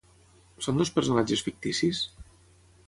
[0.67, 2.03] Són dos personatges ficticis?